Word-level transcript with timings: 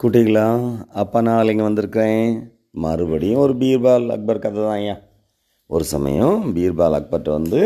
குட்டிகளா 0.00 0.44
அப்பா 1.00 1.18
நான் 1.24 1.50
இங்கே 1.52 1.64
வந்திருக்கிறேன் 1.66 2.28
மறுபடியும் 2.84 3.40
ஒரு 3.42 3.54
பீர்பால் 3.62 4.06
அக்பர் 4.14 4.40
கதை 4.44 4.60
தான் 4.66 4.76
ஐயா. 4.76 4.94
ஒரு 5.74 5.84
சமயம் 5.90 6.38
பீர்பால் 6.56 6.96
அக்பர்கிட்ட 6.98 7.30
வந்து 7.38 7.60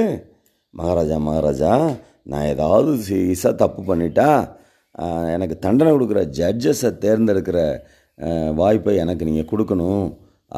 மகாராஜா 0.75 1.17
மகாராஜா 1.27 1.73
நான் 2.33 2.49
ஏதாவது 2.55 2.91
சீரியஸாக 3.09 3.55
தப்பு 3.63 3.81
பண்ணிட்டா 3.91 4.29
எனக்கு 5.35 5.57
தண்டனை 5.67 5.93
கொடுக்குற 5.95 6.21
ஜட்ஜஸை 6.41 6.91
தேர்ந்தெடுக்கிற 7.05 7.59
வாய்ப்பை 8.61 8.97
எனக்கு 9.05 9.29
நீங்கள் 9.31 9.51
கொடுக்கணும் 9.53 10.05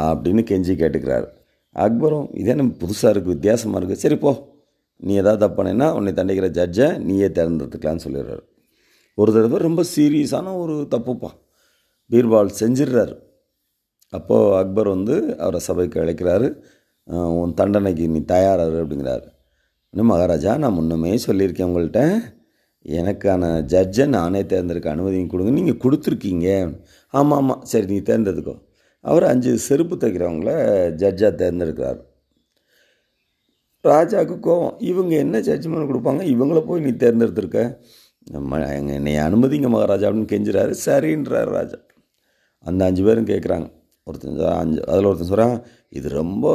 அப்படின்னு 0.09 0.43
கெஞ்சி 0.51 0.75
கேட்டுக்கிறாரு. 0.83 1.29
அக்பரும் 1.77 2.29
இதே 2.43 2.59
நம்ம 2.61 2.77
புதுசாக 2.83 3.13
இருக்குது 3.15 3.35
வித்தியாசமாக 3.37 3.81
இருக்குது 3.81 4.05
சரி 4.05 4.19
போ. 4.27 4.33
நீ 5.01 5.15
எதாவது 5.23 5.43
தப்பு 5.47 5.59
பண்ணேன்னா 5.59 5.89
உன்னை 5.99 6.13
தண்டிக்கிற 6.21 6.49
ஜட்ஜை 6.61 6.89
நீயே 7.09 7.29
தேர்ந்தெடுத்துக்கலான்னு 7.39 8.05
சொல்லிடுறாரு. 8.07 8.45
ஒரு 9.19 9.31
தடவை 9.37 9.59
ரொம்ப 9.69 9.83
சீரியஸான 9.97 10.55
ஒரு 10.63 10.77
தப்புப்பா. 10.95 11.31
பீர்பால் 12.11 12.57
செஞ்சிடுறாரு 12.61 13.15
அப்போது 14.17 14.55
அக்பர் 14.61 14.89
வந்து 14.95 15.15
அவரை 15.43 15.61
சபைக்கு 15.69 15.97
அழைக்கிறாரு. 16.03 16.49
உன் 17.41 17.57
தண்டனைக்கு 17.61 18.05
நீ 18.15 18.21
தயாராரு 18.35 18.77
அப்படிங்கிறாரு. 18.83 19.27
இன்னும் 19.93 20.11
மகாராஜா 20.13 20.53
நான் 20.63 20.77
முன்னமே 20.79 21.13
சொல்லியிருக்கேன் 21.27 21.69
உங்கள்கிட்ட 21.71 22.03
எனக்கான 23.01 23.45
ஜட்ஜை 23.73 24.05
நானே 24.17 24.41
தேர்ந்தெடுக்க 24.53 24.89
அனுமதி 24.91 25.21
கொடுங்க. 25.27 25.53
நீங்கள் 25.59 25.81
கொடுத்துருக்கீங்க. 25.85 26.49
ஆமாம் 27.15 27.39
ஆமாம் 27.39 27.63
சரி 27.71 27.87
நீ 27.93 27.99
தேர்ந்தெடுக்கோ 28.11 28.55
அவர் 29.05 29.25
அஞ்சு 29.31 29.51
செருப்பு 29.67 29.97
தைக்கிறவங்கள 29.97 30.53
ஜட்ஜாக 31.03 31.33
தேர்ந்தெடுக்கிறார். 31.43 32.01
ராஜாவுக்கு 33.85 34.37
கோவம். 34.47 34.77
இவங்க 34.91 35.13
என்ன 35.25 35.41
ஜட்ஜ்மெண்ட் 35.49 35.91
கொடுப்பாங்க? 35.91 36.23
இவங்கள 36.35 36.61
போய் 36.69 36.85
நீ 36.87 36.93
தேர்ந்தெடுத்திருக்க. 37.05 37.61
நம்ம 38.35 38.61
எங்கள் 38.79 38.97
என்னை 39.01 39.13
அனுமதிங்க 39.27 39.69
மகாராஜா 39.75 40.09
அப்படின்னு 40.09 40.33
கெஞ்சுறாரு. 40.33 40.73
சரின்றார் 40.87 41.53
ராஜா. 41.59 41.79
அந்த 42.69 42.81
அஞ்சு 42.89 43.03
பேரும் 43.07 43.31
கேட்குறாங்க 43.33 43.69
ஒருத்தன் 44.09 44.43
அஞ்சு 44.61 44.81
அதில் 44.91 45.09
ஒருத்தன் 45.11 45.31
சொல்கிறான் 45.31 45.57
இது 45.99 46.09
ரொம்ப 46.21 46.47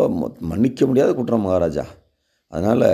மன்னிக்க 0.51 0.85
முடியாத 0.89 1.11
குற்றம் 1.17 1.45
மகாராஜா. 1.47 1.85
அதனால் 2.53 2.89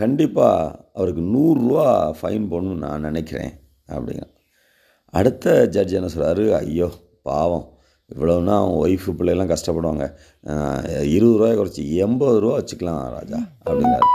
கண்டிப்பாக 0.00 0.72
அவருக்கு 0.98 1.22
நூறுரூவா 1.34 1.86
ஃபைன் 2.20 2.48
போடணும்னு 2.52 2.84
நான் 2.86 3.06
நினைக்கிறேன் 3.08 3.52
அப்படிங்க 3.94 4.24
அடுத்த 5.18 5.52
ஜட்ஜ் 5.74 5.96
என்ன 5.98 6.10
சொல்கிறாரு 6.14 6.44
ஐயோ 6.60 6.88
பாவம். 7.28 7.66
இவ்வளோனா 8.12 8.54
அவன் 8.62 8.78
ஒய்ஃபு 8.84 9.10
பிள்ளைலாம் 9.18 9.52
கஷ்டப்படுவாங்க. 9.52 10.04
இருபது 11.16 11.36
ரூபாய் 11.38 11.58
குறைச்சி 11.60 11.84
எண்பது 12.04 12.40
ரூபா 12.44 12.56
வச்சுக்கலாம் 12.58 13.00
ராஜா 13.16 13.40
அப்படிங்கிறாரு. 13.64 14.08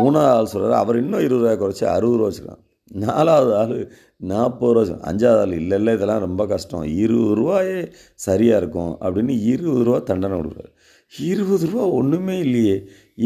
மூணாவது 0.00 0.34
ஆள் 0.36 0.52
சொல்கிறார் 0.52 0.82
அவர் 0.82 1.00
இன்னும் 1.02 1.24
இருபது 1.26 1.42
ரூபாய் 1.44 1.60
குறைச்சி 1.62 1.84
அறுபது 1.96 2.18
ரூபா 2.18 2.28
வச்சுக்கலாம். 2.28 2.63
நாலாவது 3.02 3.52
ஆள் 3.60 3.76
நாற்பது 4.32 4.72
ரூபா 4.76 4.96
அஞ்சாவது 5.10 5.42
ஆள் 5.44 5.54
இல்லை 5.60 5.76
இல்லை 5.78 5.92
இதெல்லாம் 5.96 6.24
ரொம்ப 6.26 6.42
கஷ்டம். 6.52 6.84
இருபது 7.04 7.34
ரூபாயே 7.40 7.78
சரியாக 8.26 8.60
இருக்கும் 8.62 8.92
அப்படின்னு 9.04 9.34
இருபது 9.52 9.84
ரூபா 9.88 9.98
தண்டனை 10.10 10.36
கொடுக்குறாரு. 10.40 10.72
இருபது 11.32 11.66
ரூபா 11.70 11.86
ஒன்றுமே 12.00 12.36
இல்லையே. 12.46 12.76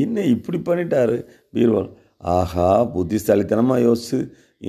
என்ன 0.02 0.24
இப்படி 0.34 0.58
பண்ணிட்டாரு 0.68 1.16
பீர்வால் 1.54 1.90
ஆஹா 2.34 2.68
புத்திசாலித்தனமாக 2.94 3.84
யோசிச்சு 3.88 4.18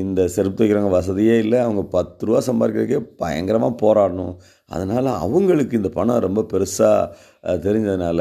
இந்த 0.02 0.27
செருப்பு 0.27 0.58
தைக்கிறவங்க 0.59 0.94
வசதியே 1.00 1.36
இல்லை. 1.44 1.59
அவங்க 1.66 1.83
பத்து 1.95 2.25
ரூபா 2.25 2.39
சம்பாதிக்கிறதுக்கே 2.50 3.00
பயங்கரமாக 3.22 3.80
போராடணும். 3.83 4.36
அதனால் 4.66 5.09
அவங்களுக்கு 5.25 5.77
இந்த 5.81 5.89
பணம் 5.89 6.25
ரொம்ப 6.27 6.42
பெருசாக 6.53 7.58
தெரிஞ்சதுனால 7.66 8.20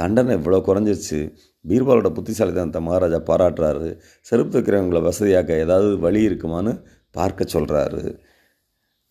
தண்டனை 0.00 0.34
இவ்வளோ 0.36 0.60
குறைஞ்சிருச்சு. 0.68 1.20
பீர்பாலோட 1.68 2.08
புத்திசாலித்தனத்தை 2.18 2.80
மகாராஜா 2.82 3.20
பாராட்டுறாரு. 3.30 3.90
செருப்பு 4.20 4.60
தைக்கிறவங்கள 4.60 5.00
வசதியாக்க 5.08 5.58
ஏதாவது 5.66 5.90
வழி 5.98 6.22
இருக்குமான்னு 6.28 6.74
பார்க்க 7.10 7.44
சொல்கிறாரு 7.52 8.02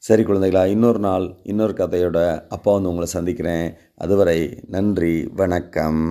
சரி 0.04 0.24
குழந்தைகளா 0.24 0.64
இன்னொரு 0.66 1.00
நாள் 1.00 1.26
இன்னொரு 1.44 1.74
கதையோட 1.74 2.20
அப்பா 2.50 2.72
வந்து 2.74 2.90
உங்களை 2.90 3.08
சந்திக்கிறேன். 3.10 3.68
அதுவரை 3.96 4.38
நன்றி 4.68 5.14
வணக்கம். 5.42 6.02